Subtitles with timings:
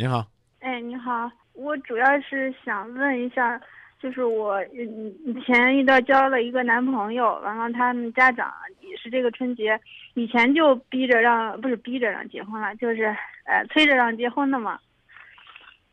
[0.00, 0.26] 您好，
[0.60, 3.60] 哎，你好，我主要是想问一下，
[4.00, 8.50] 就是我嗯以前一段交了一个男朋友，完了他们家长
[8.80, 9.78] 也是这个春节
[10.14, 14.80] 以前就逼着让，不是逼着让结婚了，就是呃催着让结婚的嘛。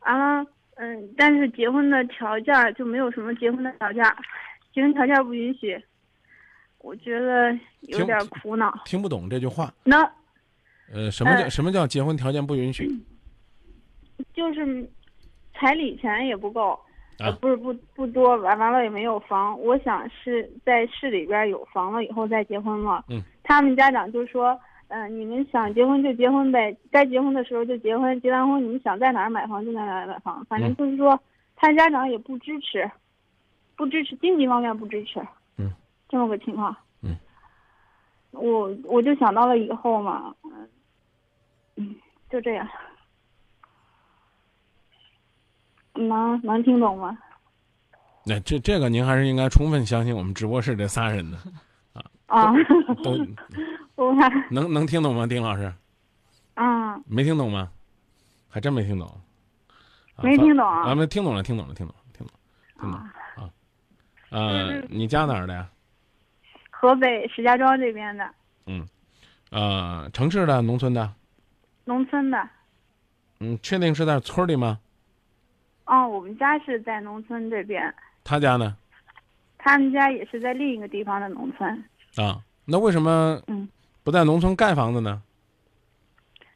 [0.00, 4.02] 完了，嗯，但是结婚的条件就没有什么结婚的条件，
[4.72, 5.78] 结婚条件不允许，
[6.78, 8.72] 我觉得有点苦恼。
[8.86, 9.70] 听不懂这句话。
[9.84, 10.00] 那
[10.94, 12.88] 呃，什么叫、呃什么叫结婚条件不允许？
[14.38, 14.88] 就是
[15.52, 16.78] 彩礼钱也不够，
[17.18, 19.60] 呃，啊不是不不多，完完了也没有房。
[19.60, 23.02] 我想是在市里边有房了以后再结婚嘛。
[23.08, 23.20] 嗯。
[23.42, 24.56] 他们家长就说，
[24.86, 31.18] 嗯、你们想结婚就结婚呗，该结婚的时候就结婚，结完婚你们想在哪儿买房就在哪儿买房，反正嗯就是说，
[31.56, 32.88] 他家长也不支持，
[33.74, 35.18] 不支持经济方面不支持。
[35.56, 35.72] 嗯。
[36.08, 36.76] 这么个情况。
[37.02, 37.16] 嗯。
[38.30, 40.68] 我我就想到了以后嘛，嗯，
[41.74, 41.96] 嗯，
[42.30, 42.68] 就这样。
[46.06, 47.16] 能能听懂吗？
[48.24, 51.38] 那、这这个您还是应该充分相信我们直播室这仨人的，
[52.26, 52.52] 啊，
[53.02, 53.12] 都
[53.96, 54.14] 我
[54.50, 55.26] 能能听懂吗？
[55.26, 55.72] 丁老师
[56.54, 57.70] 啊，没听懂吗？
[58.48, 59.06] 还真没听懂。
[59.08, 60.94] 啊没听懂啊？
[60.94, 62.42] 没听懂了，听懂了，听懂了，听懂了，
[62.80, 62.98] 听懂了
[63.36, 63.50] 啊。
[64.30, 65.68] 呃，你家哪儿的呀？
[66.70, 68.28] 河北石家庄这边的
[68.66, 68.86] 嗯，
[69.50, 71.12] 呃，城市的、农村的？
[71.84, 72.48] 农村的。
[73.40, 74.78] 嗯，确定是在村里吗？
[75.88, 78.76] 哦，我们家是在农村这边，他家呢？
[79.56, 81.68] 他们家也是在另一个地方的农村。
[82.16, 83.68] 啊，那为什么嗯
[84.04, 85.22] 不在农村盖房子呢？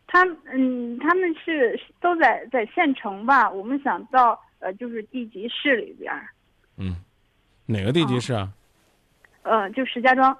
[0.06, 0.22] 他
[0.52, 3.50] 嗯，他们是都在在县城吧？
[3.50, 6.28] 我们想到呃，就是地级市里边儿，
[6.76, 6.96] 嗯，
[7.64, 8.52] 哪个地级市啊？
[9.42, 10.36] 呃，就石家庄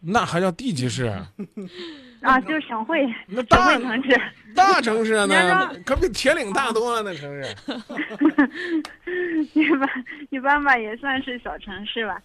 [0.00, 1.12] 那还叫地级市？
[2.24, 4.20] 啊，就是省会那大城市。
[4.54, 7.02] 大城市呢，可比铁岭大多了。
[7.02, 7.54] 那城市，
[9.52, 9.88] 一般
[10.30, 12.20] 一般吧，也算是小城市吧。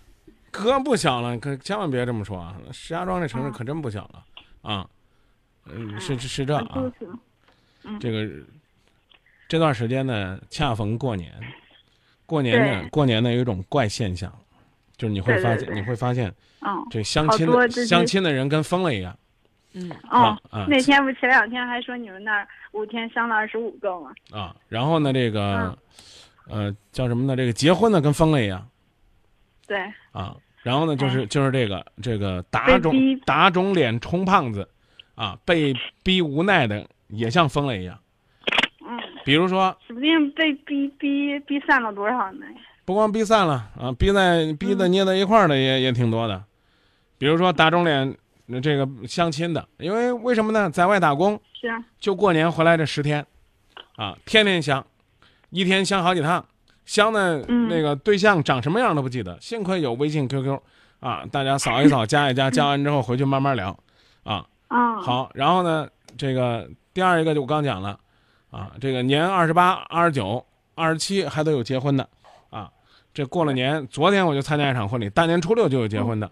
[0.51, 2.55] 可不小了，可千万别这么说啊！
[2.71, 4.23] 石家庄这城市啊可真不小了
[4.61, 4.87] 啊！
[5.65, 7.07] 嗯，是是是这啊，是
[7.99, 8.27] 这个
[9.47, 11.31] 这段时间呢，恰逢过年，
[12.25, 14.31] 过年呢，过年呢有一种怪现象，
[14.97, 19.17] 就是你会发现，你会发现嗯这相亲的相亲的人跟疯了一样
[19.73, 20.37] 嗯，哦
[20.67, 24.11] 那天不前两天还说你们那儿五天相了二十五个吗？
[24.31, 24.55] 啊！
[24.67, 25.77] 然后呢，这个
[26.49, 27.35] 嗯呃叫什么呢？
[27.35, 28.67] 这个结婚的跟疯了一样。
[29.67, 29.77] 对，
[30.11, 34.67] 啊，然后呢，就是就是这个这个打肿打肿脸充胖子，
[35.13, 37.99] 啊，被逼无奈的也像疯了一样。
[38.81, 42.45] 嗯，比如说，指不定被逼逼逼散了多少呢？
[42.85, 46.43] 不光逼散了啊，逼在逼的捏在一块儿的也、也挺多的。
[47.19, 48.17] 比如说打肿脸
[48.51, 50.69] 呃这个相亲的，因为为什么呢？
[50.69, 53.25] 在外打工是啊，就过年回来这十天，
[53.95, 54.85] 啊，天天相，
[55.51, 56.43] 一天相好几趟，
[56.85, 57.67] 相的嗯。
[57.69, 60.59] 那个对象长什么样都不记得，幸亏有微信 QQ，
[60.99, 63.77] 啊，大家扫一扫，加一加，加完之后回去慢慢聊，
[64.23, 65.87] 啊，啊，，好，然后呢，
[66.17, 67.99] 这个第二一个就我刚讲了，
[68.49, 70.43] 啊，这个年二十八、二十九、
[70.73, 72.09] 二十七还都有结婚的，
[72.49, 72.71] 啊，
[73.13, 76.31] 这过了年，昨天我就参加一场婚礼，大年初六就有结婚的，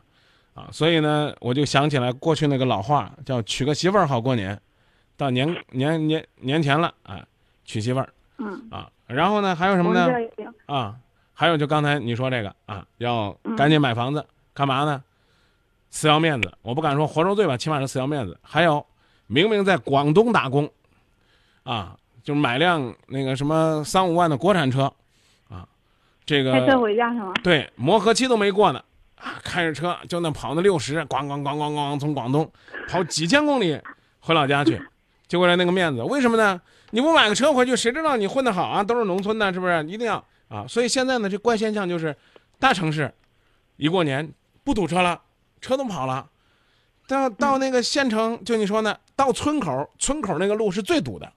[0.57, 4.59] 啊，所以呢，我就想起来过去那个老话，叫娶个媳妇儿好过年，
[5.15, 7.23] 到年年年年前了，啊，
[7.63, 8.09] 娶媳妇儿
[8.39, 10.09] 嗯，啊，然后呢，还有什么呢？
[10.65, 10.95] 啊，
[11.31, 14.25] 还有就刚才你说这个啊，要嗯赶紧买房子，
[14.55, 15.03] 干嘛呢？
[15.91, 18.37] 死要面子，我不敢说活受罪吧，起码是死要面子。
[18.41, 18.83] 还有，
[19.27, 20.67] 明明在广东打工，
[21.63, 24.91] 啊，就是买辆那个什么三五万的国产车，
[25.49, 25.67] 啊，
[26.25, 27.33] 这开车个回家是吗？
[27.43, 28.83] 对磨合期都没过呢，
[29.17, 32.49] 啊，开着车就那跑那六十，咣咣咣咣咣从广东
[32.87, 33.79] 跑几千公里
[34.19, 34.81] 回老家去，
[35.27, 36.01] 就为了那个面子。
[36.03, 36.61] 为什么呢？
[36.91, 38.83] 你不买个车回去，谁知道你混得好啊？
[38.83, 39.83] 都是农村的，是不是？
[39.87, 40.65] 一定要啊！
[40.67, 42.15] 所以现在呢，这怪现象就是，
[42.59, 43.13] 大城市
[43.75, 44.31] 一过年
[44.63, 45.19] 不堵车了，
[45.59, 46.25] 车都跑了。
[47.07, 51.29] 到到那个县城，就你说呢，到村口，村口那个路是最堵的，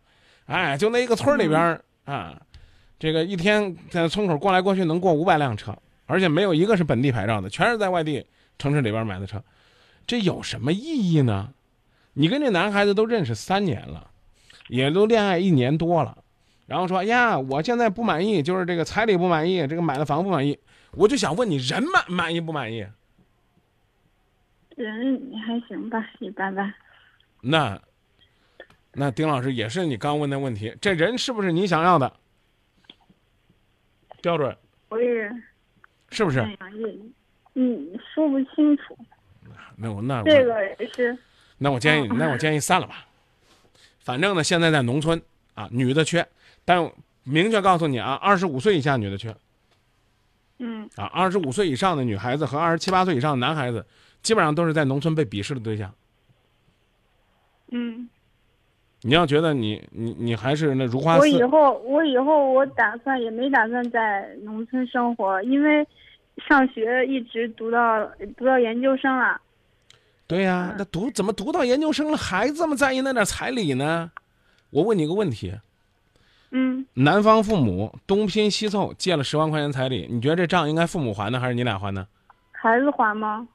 [0.47, 2.41] 哎，就那一个村里边啊，
[2.99, 5.77] 这个一天在村口过来过去能过五百辆车，
[6.11, 8.27] 而且没有一个是本地牌照的，全是在外地
[8.59, 9.43] 城市里边买的车，
[10.07, 11.55] 这有什么意义呢？
[12.15, 14.11] 你跟这男孩子都认识三年了，
[14.67, 16.19] 也都恋爱一年多了，
[16.67, 20.59] 然后说哎呀，我现在不满意，就是这个彩礼不满意，这个买的房不满意，
[20.91, 22.85] 我就想问你，人满满意不满意？
[24.77, 26.75] 人还行吧，一般般。
[27.43, 27.81] 那，
[28.93, 32.13] 那丁老师也是你刚问的问题，这人是不是你想要的
[34.21, 34.57] 标准？
[34.89, 35.31] 我也，
[36.11, 36.41] 是不是？
[36.41, 36.57] 哎呀，
[37.55, 38.97] 嗯，说不清楚。
[39.77, 41.17] 那我那我这个也是，
[41.59, 43.07] 那我建议，那我建议散了吧，
[44.01, 45.21] 反正呢，现在在农村
[45.55, 46.27] 啊，女的缺，
[46.65, 46.91] 但
[47.23, 49.35] 明确告诉你啊，二十五岁以下女的缺
[50.59, 53.87] 嗯啊，二十五岁以上的女孩子和二十七八岁以上的男孩子，
[54.23, 55.95] 基本上都是在农村被鄙视的对象。
[57.71, 58.09] 嗯，
[59.03, 65.87] 你要觉得你你你还是那如花似我以，后我以后我打算也没打算在农村生活，因为
[66.49, 68.07] 上学一直读到
[68.37, 69.41] 读到研究生了。
[70.27, 74.11] 对呀、那读怎么读到研究生了，还这么在意那点彩礼呢？
[74.71, 75.53] 我问你个问题，
[76.51, 82.07] 嗯，男方父母东拼西凑借了十万块钱彩礼，你觉得这账应该父母还呢，还是你俩还呢？
[82.53, 83.49] 孩子还吗？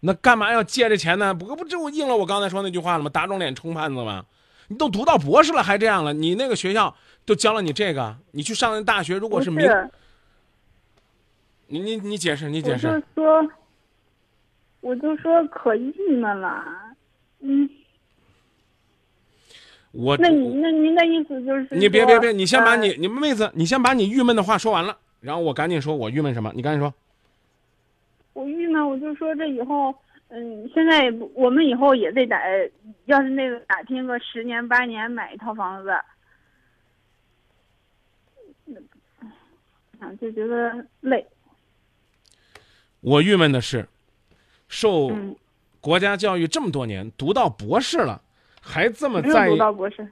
[0.00, 1.34] 那干嘛要借这钱呢？
[1.34, 3.10] 不不，这不应了我刚才说那句话了吗？
[3.10, 4.24] 打肿脸充胖子吗？
[4.68, 6.12] 你都读到博士了还这样了？
[6.12, 9.68] 你那个学校都教了你这个，你去上那大学，如果不是明，
[11.68, 13.02] 你你你解释，你我就解释。
[13.14, 13.48] 说，
[14.80, 16.64] 我就说可郁闷了。
[17.40, 17.68] 嗯，
[19.92, 26.92] 我那你那您的意思就是你别别别，你先把呃你你们妹子，你先把你郁闷的话说完了，然后我赶紧说我郁闷什么，你赶紧说。
[28.32, 29.94] 我郁闷，我就说这以后，
[30.28, 32.40] 嗯，现在我们以后也得打，
[33.04, 35.90] 要是那个打拼个十年八年买一套房子，
[40.00, 41.24] 啊，就觉得累。
[43.00, 43.88] 我郁闷的是，
[44.68, 45.36] 受嗯，
[45.80, 48.20] 国家教育这么多年，读到博士了，
[48.60, 50.08] 还这么没有在意读到博士。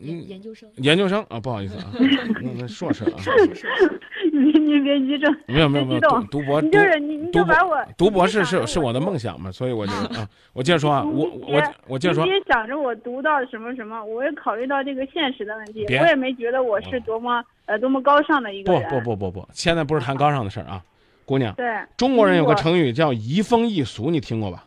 [0.00, 1.38] 研研究生，研究生啊？
[1.38, 1.92] 不好意思啊，
[2.42, 4.00] 那那硕士啊，硕士硕士，
[4.42, 18.88] 你你别急着，没有没有没有，读读博就是你你就把我读博士是是我的梦想嘛，所以我就 啊，我接着说啊，我我我接着说你，别想着我读到什么什么，我也考虑到这个现实的问题，我也没觉得我是多么呃多么高尚的一个不人。
[18.88, 20.82] 不不不不不，现在不是谈高尚的事儿啊，
[21.26, 21.66] 姑娘，对，
[21.96, 24.64] 中国人有个成语叫移风易俗，你听过吧？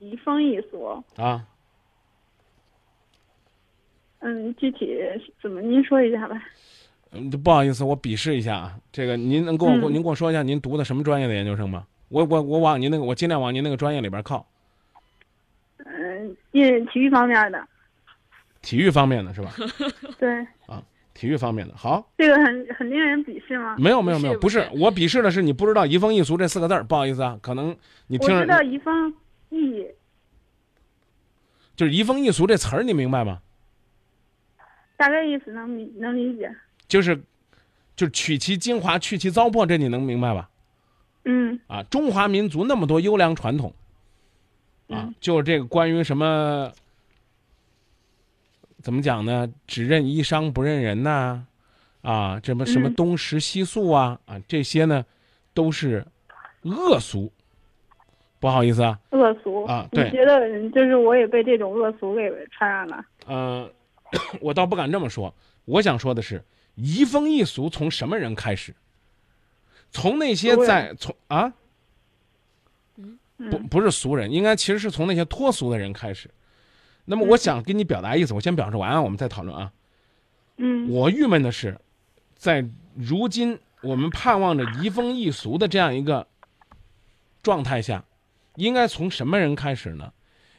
[0.00, 1.04] 移风易俗。
[1.16, 1.44] 啊，
[4.20, 4.98] 嗯，具体
[5.40, 6.42] 怎么您说一下吧？
[7.12, 11.86] 嗯，不好意思，我鄙视一下啊，这个您能跟我、嗯您跟我说一下您读的什么专业的研究生吗？
[12.08, 14.46] 我我我往您那个，我尽量往您那个专业里边靠，
[15.78, 17.66] 嗯，in 体育方面的，
[18.62, 19.52] 体育方面的是吧？
[20.18, 23.76] 对，啊体育方面的好，这个很很令人鄙视吗？
[23.78, 27.76] 没有没有没有，不是我鄙视的是你不知道移风易俗这四个字儿，不好意思啊，可能
[28.06, 29.12] 你听着我知道移风
[29.50, 29.84] 易，
[31.76, 33.40] 就是移风易俗这词儿，你明白吗？
[34.96, 36.54] 大概意思能理能理解。
[36.90, 37.16] 就是
[37.94, 40.50] 就是取其精华，去其糟粕，这你能明白吧？
[41.24, 43.72] 嗯啊，中华民族那么多优良传统，
[44.88, 46.72] 啊嗯，就是这个关于什么，
[48.82, 49.48] 怎么讲呢？
[49.66, 51.46] 只认衣裳不认人呐、
[52.02, 55.06] 啊，什么什么嗯东食西宿啊，啊，这些呢，
[55.54, 56.04] 都是
[56.62, 57.30] 恶俗。
[58.40, 63.04] 不好意思啊，恶俗啊对你觉得嗯就是我也被这种恶俗给传染了？
[63.26, 63.70] 呃，
[64.40, 65.32] 我倒不敢这么说。
[65.66, 66.42] 我想说的是，
[66.74, 68.74] 移风易俗从什么人开始？
[69.90, 71.52] 从那些在从啊，
[72.96, 73.02] 不
[73.36, 76.30] 嗯不是俗人，应该其实是从那些脱俗的人开始。
[77.04, 79.72] 那么我想跟你表达意思，我先表示完啊，我们再讨论啊。
[80.58, 81.78] 嗯我郁闷的是，
[82.36, 82.64] 在
[82.94, 86.26] 如今我们盼望着移风易俗的这样一个
[87.42, 88.04] 状态下，
[88.56, 90.12] 应该从什么人开始呢？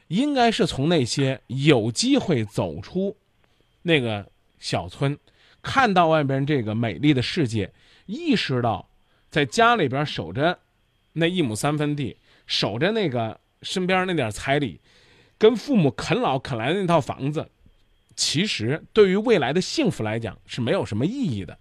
[0.07, 3.15] 应该是从那些有机会走出
[3.83, 5.17] 那个小村，
[5.61, 7.71] 看到外边这个美丽的世界，
[8.05, 8.89] 意识到
[9.29, 10.59] 在家里边守着
[11.13, 14.79] 那一亩三分地，守着那个身边那点彩礼，
[15.37, 17.47] 跟父母啃老啃来的那套房子，
[18.15, 21.57] 其实对于未来的幸福来讲是没有什么意义的。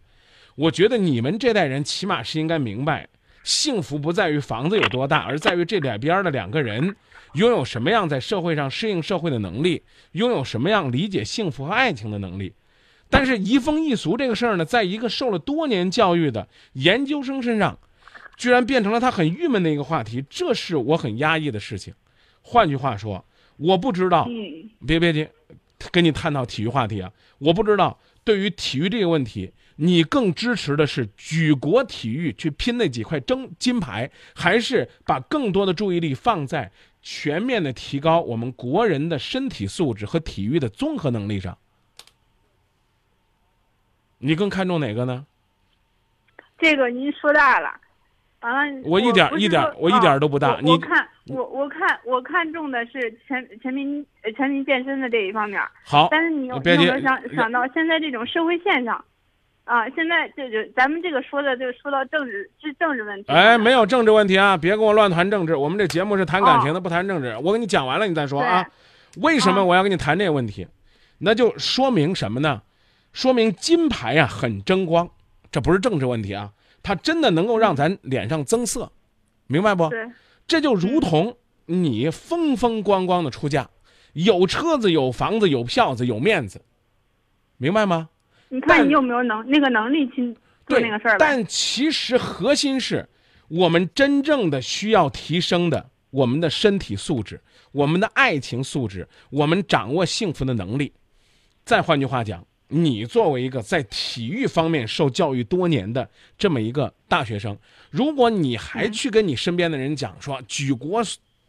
[0.57, 3.09] 我觉得你们这代人起码是应该明白，
[3.45, 6.97] 幸福不在于房子有多大，而在于这两边的两个人
[7.35, 12.53] 拥有什么样在社会上适应社会的能力，拥有什么样理解幸福和爱情的能力。
[13.11, 17.77] 但是移风易俗这个事儿呢，在一个受了多年教育的研究生身上，
[18.37, 21.93] 居然变成了他很郁闷的一个话题，这是我很压抑的事情。
[22.41, 23.23] 换句话说，
[23.57, 25.29] 我不知道嗯别别急，
[25.91, 27.13] 跟你探讨体育话题啊。
[27.39, 36.71] 我不知道对于体育这个问题，你更支持的是举国体育去拼那几块争金牌，还是把更多的注意力放在
[37.03, 41.59] 全面的提高我们国人的身体素质和体育的综合能力上？
[44.21, 45.27] 你更看重哪个呢？
[46.59, 47.73] 这个您说大了，
[48.43, 59.03] 完了，我一点一点我一点都不大你看我我看我看重的是全全民呃全民健身的这一方面，好，但是你有没有想想到现在这种社会现象，
[59.65, 63.33] 啊，现在就就咱们这个说的就说到政治是政治问题。
[63.33, 65.57] 哎，没有政治问题啊，别跟我乱谈政治。
[65.57, 67.35] 我们这节目是谈感情的，不谈政治。
[67.43, 68.67] 我跟你讲完了，你再说啊。
[69.17, 70.67] 为什么我要跟你谈这个问题？
[71.19, 72.61] 那就说明什么呢？
[73.13, 75.11] 说明金牌啊很争光，
[75.51, 76.53] 这不是政治问题啊，
[76.83, 78.93] 它真的能够让咱脸上增色，
[79.47, 79.89] 明白不？
[79.89, 80.11] 对。
[80.47, 81.37] 这就如同
[81.67, 83.69] 你风风光光的出嫁，
[84.15, 86.63] 有车子、有房子、有票子、有面子，
[87.57, 88.09] 明白吗？
[88.49, 90.37] 你看你有没有能那个能力去
[90.67, 91.17] 做那个事儿？
[91.19, 93.09] 但其实核心是
[93.47, 97.41] 我们真正的需要提升的，我们的身体素质、
[97.71, 100.93] 我们的爱情素质、我们掌握幸福的能力。
[101.65, 106.09] 再换句话讲，你作为一个在体育方面受教育多年的
[106.39, 107.57] 这么一个大学生，
[107.91, 111.03] 如果你还去跟你身边的人讲说举国。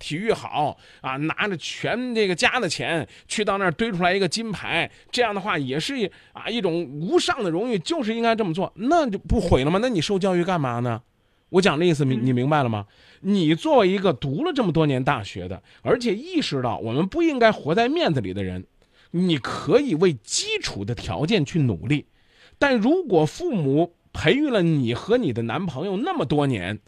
[0.03, 9.77] 体育好啊，拿着全这个家的钱去到那儿堆出来一个金牌，这样的话也是啊一种无上的荣誉，就是应该这么做，那就不毁了吗？
[9.79, 10.99] 那你受教育干嘛呢？
[11.49, 12.87] 我讲的意思，你你明白了吗？
[13.19, 18.65] 你作为一个读了这么多年大学的，而且意识到我们不应该活在面子里的人，
[19.11, 22.05] 你可以为基础的条件去努力，
[22.57, 26.79] 但如果父母培育了你和你的男朋友那么多年，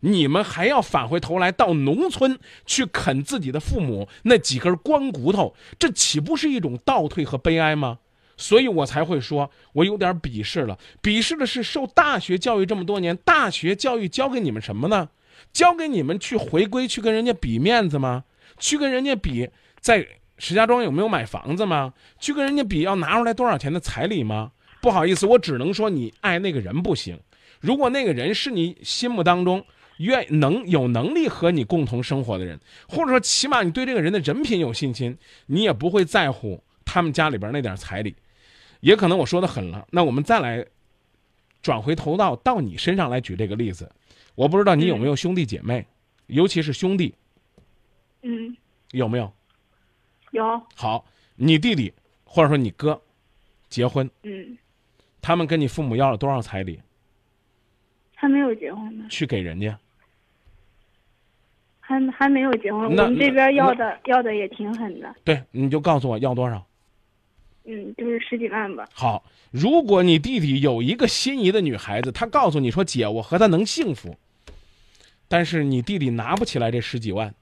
[0.00, 7.98] 你们还要返回头来到农村去啃自己的父母那几根光骨头，这岂不是一种倒退和悲哀吗？
[8.36, 10.78] 所以我才会说，我有点鄙视了。
[11.02, 15.08] 鄙视的是受大学教育这么多年，大学教育教给你们什么呢？
[15.52, 18.24] 教给你们去回归，去跟人家比面子吗？
[18.56, 20.06] 去跟人家比在
[20.38, 21.92] 石家庄有没有买房子吗？
[22.18, 24.52] 去跟人家比要拿出来多少钱的彩礼吗？
[24.80, 27.18] 不好意思，我只能说你爱那个人不行。
[27.60, 29.64] 如果那个人是你心目当中。
[29.98, 38.14] 愿能有能力和你共同生活的人，或者说起码你对这个人的人品有信心，你也不会在乎他们家里边那点彩礼。
[38.78, 40.64] 也可能我说的狠了，那我们再来
[41.60, 43.90] 转回头到到你身上来举这个例子。
[44.36, 45.84] 我不知道你有没有兄弟姐妹，
[46.28, 47.12] 尤其是兄弟。
[48.22, 48.56] 嗯。
[48.92, 49.32] 有没有？
[50.32, 50.62] 有。
[50.74, 51.04] 好，
[51.36, 51.92] 你弟弟
[52.24, 53.00] 或者说你哥
[53.68, 54.08] 结婚。
[54.22, 54.56] 嗯。
[55.20, 56.80] 他们跟你父母要了多少彩礼？
[58.14, 59.04] 还没有结婚呢。
[59.10, 59.78] 去给人家。
[61.80, 65.14] 还还没有结婚，我们这边要的要的也挺狠的。
[65.24, 66.64] 对，你就告诉我要多少。
[67.64, 68.88] 嗯，就是十几万吧。
[68.92, 74.16] 好，如果你弟弟有一个心仪的女孩子，他告诉你说：“姐，我和她能幸福。”
[75.28, 77.34] 但是你弟弟拿不起来这十几万，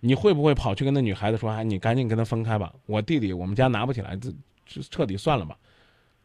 [0.00, 4.30] 你会不会跑去跟那女孩子说：“哎，你赶紧跟他分开吧，我弟弟我们家拿不起来，这
[4.66, 5.56] 这彻底算了吧。”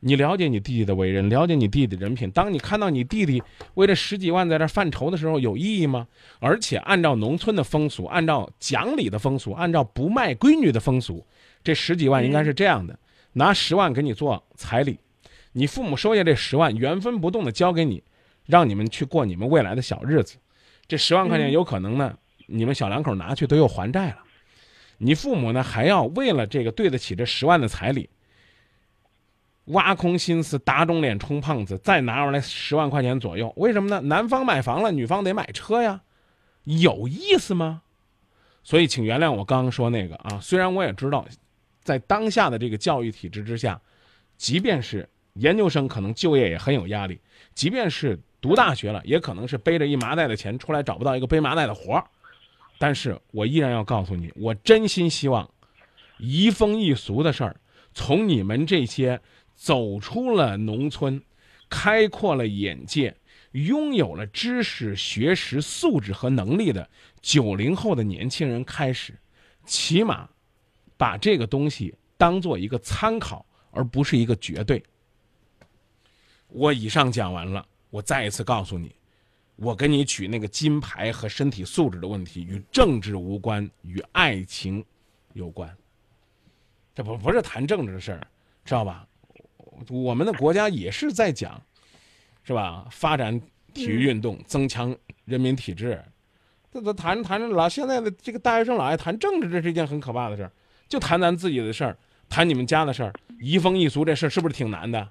[0.06, 2.30] 你了解你弟弟的为人，了解你弟弟的人品。
[2.32, 3.42] 当你看到你弟弟
[3.76, 6.06] 为了十几万在这犯愁的时候，有意义吗？
[6.40, 11.26] 而且按照农村的风俗，按照讲理的风俗，按照不卖闺女的风俗，
[11.64, 13.00] 这十几万应该是这样的：
[13.32, 15.00] 拿十万给你做彩礼，
[15.54, 18.04] 你父母收下这十万，原封不动的交给你，
[18.46, 20.36] 让你们去过你们未来的小日子。
[20.86, 22.14] 这十万块钱有可能呢，
[22.48, 24.18] 你们小两口拿去都又还债了。
[24.98, 28.10] 你父母呢，还要为了这个对得起这十万的彩礼。
[29.68, 34.02] 挖空心思打肿脸充胖子，再拿出来十万块钱左右，为什么呢？
[34.02, 36.02] 男方买房了，女方得买车呀，
[36.66, 37.82] 有意思吗？
[38.62, 40.38] 所以，请原谅我刚刚说那个啊。
[40.42, 41.26] 虽然我也知道，
[41.82, 43.80] 在当下的这个教育体制之下，
[44.36, 47.16] 即便是研究生，可能就业也很有压力；
[47.56, 52.06] 即便是读大学了，也可能是背着一麻袋的钱出来找不到一个背麻袋的活儿。
[52.78, 55.50] 但是我依然要告诉你，我真心希望
[56.18, 57.56] 移风易俗的事儿
[57.94, 59.22] 从你们这些。
[59.56, 61.22] 走出了农村，
[61.70, 63.16] 开阔了眼界，
[63.52, 66.90] 拥有了知识、学识、素质和能力的
[67.22, 69.14] 九零后的年轻人开始，
[69.64, 70.28] 起码
[70.98, 74.84] 把这个东西当做一个参考，而不是一个绝对。
[76.48, 78.94] 我以上讲完了，我再一次告诉你，
[79.56, 84.84] 我跟你举那个金牌和身体素质的问题与政治无关，与爱情
[85.34, 85.70] 有关。
[86.96, 88.28] 这不不是谈政治的事儿，
[88.66, 89.08] 知道吧？
[89.90, 91.62] 我们的国家也是在讲，
[92.44, 92.88] 是吧？
[92.92, 93.40] 发展
[93.74, 94.96] 体育运动，增强
[95.26, 96.04] 人民体质。
[96.72, 100.52] 这这谈着谈着老，现在的这个大学生老爱谈政治，这是一件很可怕的事儿。
[100.88, 101.98] 就谈咱自己的事儿，
[102.30, 105.10] 谈你们家的事儿，移风易俗这事儿是不是挺难的？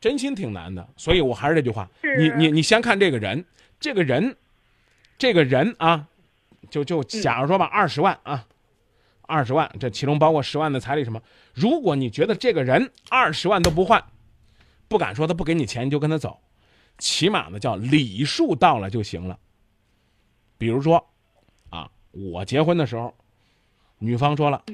[0.00, 0.88] 真心挺难的。
[0.96, 3.44] 所以我还是这句话，你你你先看这个人，
[3.80, 4.36] 这个人，
[5.18, 6.06] 这个人啊，
[6.70, 8.46] 就就假如说吧，二十万啊。
[9.22, 11.22] 二十万，这其中包括十万的彩礼什么？
[11.54, 14.04] 如果你觉得这个人二十万都不换，
[14.88, 16.40] 不敢说他不给你钱，你就跟他走，
[16.98, 19.38] 起码呢叫礼数到了就行了。
[20.58, 21.08] 比如说，
[21.68, 23.14] 啊，我结婚的时候，
[24.00, 24.64] 女方说了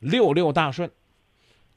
[0.00, 0.90] 六六大顺，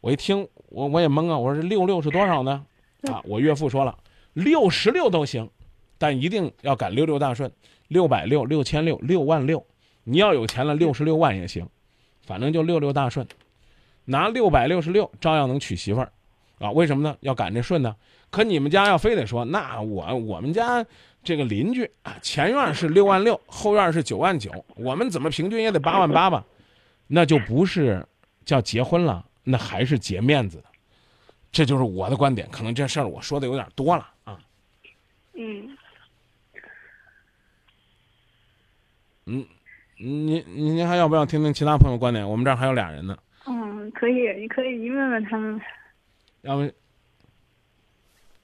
[0.01, 2.65] 我一听我我也懵啊，我说这六六是多少呢？
[3.03, 3.98] 啊，我岳父说了，
[4.34, 5.50] 六十六都行，
[5.97, 7.51] 但一定要赶六六大顺，
[7.87, 9.65] 六百六、六千六、六万六。
[10.03, 11.67] 你要有钱了，六十六万也行，
[12.25, 13.27] 反正就六六大顺，
[14.05, 16.11] 拿六百六十六照样能娶媳妇儿，
[16.59, 16.71] 啊？
[16.71, 17.17] 为什么呢？
[17.19, 17.95] 要赶这顺呢？
[18.29, 20.85] 可你们家要非得说，那我我们家
[21.23, 26.45] 这个邻居啊，前院是六万六，后院是九万九，我们怎么平均也得八万八吧？
[27.07, 28.05] 那就不是
[28.45, 30.65] 叫结婚了，那还是结面子的。
[31.51, 34.39] 这就是我的观点，可能这事儿我说的有点多了啊。
[35.33, 35.69] 嗯，
[39.29, 39.46] 嗯，
[40.00, 42.27] 您您您还要不要听听其他朋友观点？
[42.27, 45.60] 我们这儿还有俩人呢，嗯，可以，你可以你问问他们。
[46.43, 46.72] 要不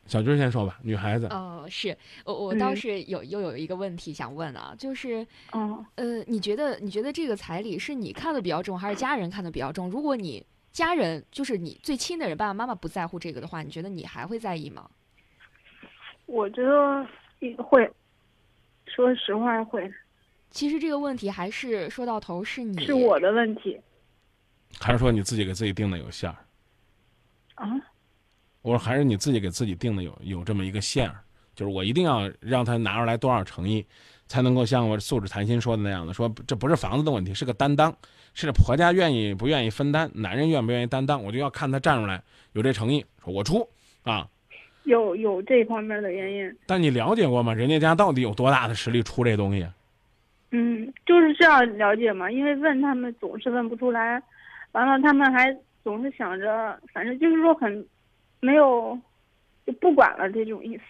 [0.05, 1.27] 小军先说吧，女孩子。
[1.27, 9.89] 哦，是我我倒嗯是有又有一个问题想问啊，就是哦，呃，你觉得你觉得这个彩礼是你看的比较重，还是家人看的比较重？
[9.89, 14.89] 如果你家人就是你最亲的人，爸爸妈妈不在乎这个的话，你觉得你还会在意吗？
[16.25, 17.07] 我觉得
[17.39, 17.89] 也会，
[18.87, 19.89] 说实话会，
[20.53, 23.77] 其实这个问题还是说到头是你是我的问题
[24.79, 26.37] 还是说你自己给自己定的有线儿？
[27.55, 27.67] 啊。
[28.61, 31.19] 我说还是你自己给自己定的有有这么一个线儿，
[31.55, 33.85] 就是我一定要让他拿出来多少诚意，
[34.27, 37.93] 才能够像我素质谈心说的那样的，说这不是房子的问题，是个担当，
[38.35, 43.67] 是婆家愿意不愿意分担，男人愿不愿意担当，我就要看他站出来有这诚意，说我出
[44.03, 44.29] 啊。
[44.83, 47.53] 有有这方面的原因，但你了解过吗？
[47.53, 49.67] 人家家到底有多大的实力出这东西？
[50.55, 52.29] 嗯，就是这样了解嘛。
[52.29, 54.21] 因为问他们总是问不出来，
[54.73, 55.51] 完了他们还
[55.83, 57.85] 总是想着，反正就是说很
[58.39, 58.95] 没有
[59.65, 60.83] 就不管了这种意思。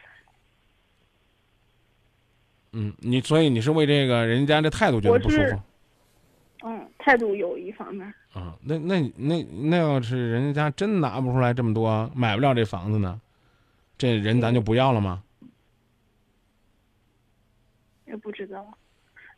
[2.73, 5.61] 嗯，你所以你是为这个人家这态度觉得不舒服
[6.65, 8.57] 嗯，态度有一方面，啊？
[8.63, 13.21] 那那那那要是人家家真拿不出来这么多，买不了这房子呢，
[13.97, 15.23] 这人咱就不要了吗？
[18.07, 18.77] 也不知道。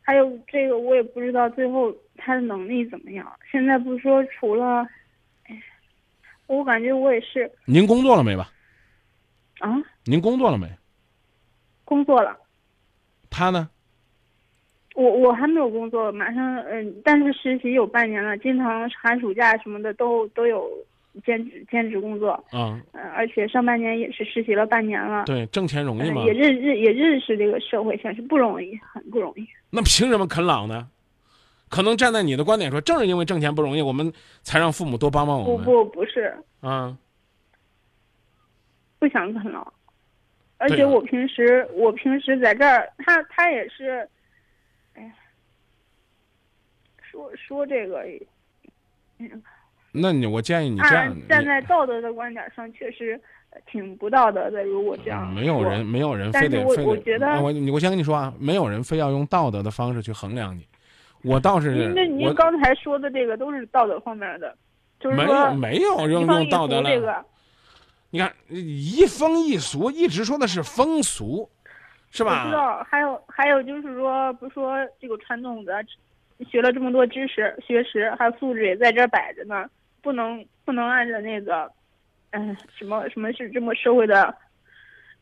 [0.06, 3.26] 还有这个我也不知道最后他的能力怎么样。
[3.50, 4.86] 现在不是说除了，
[5.48, 5.62] 哎，
[6.46, 8.48] 我感觉我也是您工作了没吧？
[9.58, 10.70] 啊，您工作了没？
[11.84, 12.38] 工作了。
[13.28, 13.68] 他呢？
[14.94, 20.70] 我我还没有工作，马上嗯，但是实习有半年了，经常寒暑假什么的都都有
[21.24, 26.26] 兼职兼职工作，啊，嗯、而且上半年也是实习了半年了，对，挣钱容易吗嗯，？
[26.26, 29.46] 也认认也认识这个社会，现实不容易，很不容易。
[29.70, 30.88] 那凭什么啃老呢？
[31.68, 35.64] 可能站在你的观点说，正是因为挣钱不容易，我们才让父母多帮帮我们。
[35.64, 36.96] 不不不是，啊，
[39.00, 39.72] 不想啃老，
[40.58, 44.08] 而且我平时我平时在这儿，他他也是，
[44.94, 45.12] 哎呀，
[47.02, 48.04] 说说这个，
[49.18, 49.42] 嗯，
[49.96, 54.62] 那你我建议你这样按，站在道德的观点上，确实呃挺不道德的。
[54.64, 60.66] 如果这样没有人没有人非得非得，我觉得啊我我先跟你说啊，没有人非要用道德的方式去衡量你。
[61.24, 64.56] 我倒是您这您刚才说的这个都是道德方面的，
[65.00, 66.88] 就是没有没有用用道德了。
[66.88, 67.24] 这个，
[68.10, 71.50] 你看移风易俗，一直说的是风俗，
[72.10, 72.52] 是我知吧？
[72.52, 72.86] 道。
[72.88, 75.84] 还有还有就是说，不是说这个传统的，
[76.48, 79.68] 学了这么多知识、学识，还有素质也在这儿摆着呢，
[80.06, 81.68] 不能不能按照那个，
[82.30, 84.32] 嗯、什么什么是这么社会的，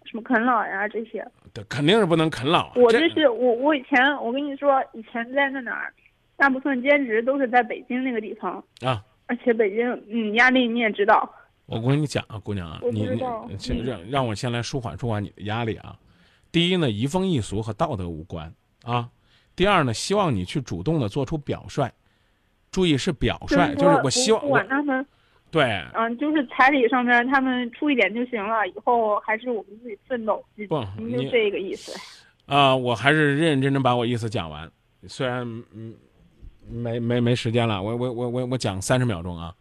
[0.04, 1.26] 什么啃老呀这些。
[1.54, 2.70] 对肯定是不能啃老。
[2.74, 5.94] 我这是我我以前我跟你说，以前在那哪儿，
[6.36, 13.08] 大部分兼职都是在北京那个地方，啊，而且北京嗯压力你也知道，我跟你讲啊，姑娘啊，你
[13.48, 15.96] 你先嗯让让我先来舒缓舒缓你的压力啊。
[16.52, 19.08] 第一呢，移风易俗和道德无关啊。
[19.56, 21.88] 第二呢，希望你去主动的做出表率，
[22.74, 25.06] 注意是表率，就是我希望我管他们
[25.48, 25.62] 对
[25.94, 31.96] 嗯，就是彩礼上面他们出一点就行了，以后还是我们自己奋斗，就不您就这个意思。
[32.46, 34.68] 啊、我还是认认真真把我意思讲完，
[35.06, 35.94] 虽然嗯
[36.68, 39.54] 没没没时间了，我我我我我讲三十秒钟啊，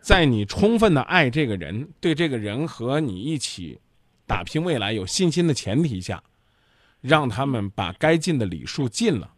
[0.00, 3.80] 在你充分的爱这个人，对这个人和你一起
[4.24, 6.22] 打拼未来有信心的前提下，
[7.00, 9.28] 让他们把该尽的礼数尽了，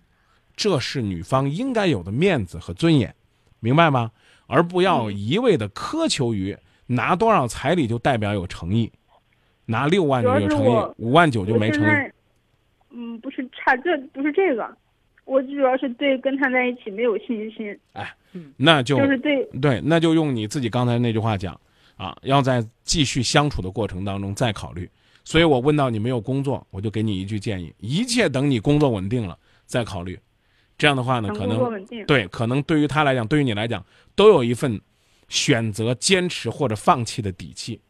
[0.56, 3.14] 这是女方应该有的面子和尊严，
[3.60, 4.10] 明白吗？
[4.46, 8.92] 而不要一味的苛求于拿多少彩礼就代表有诚意，
[9.64, 12.12] 拿六万就有诚意，五万九就没诚意。
[12.90, 14.76] 嗯，不是差这不是这个，
[15.24, 18.14] 我主要是对跟他在一起没有信心，哎
[18.56, 21.58] 那就就是对对，那就用你自己刚才那句话讲
[21.96, 24.88] 啊，要在继续相处的过程当中再考虑。
[25.24, 30.18] 所以我问到你没有工作，我就给你一句建议：一切等你工作稳定了再考虑。
[30.76, 31.84] 这样的话呢，可能。
[32.06, 33.84] 对，可能对于他来讲，对于你来讲，
[34.14, 34.80] 都有一份
[35.28, 37.80] 选择坚持或者放弃的底气。